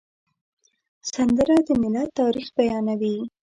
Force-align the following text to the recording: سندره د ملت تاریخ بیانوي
سندره 1.13 1.57
د 1.67 1.69
ملت 1.81 2.09
تاریخ 2.19 2.47
بیانوي 2.57 3.17